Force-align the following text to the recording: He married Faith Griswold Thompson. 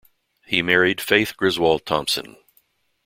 He 0.47 0.63
married 0.63 0.99
Faith 0.99 1.37
Griswold 1.37 1.85
Thompson. 1.85 2.37